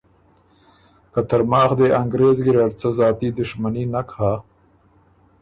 [1.13, 4.33] که ترماخ دې انګرېز ګیرډ څه زاتي دُشمني نک هۀ،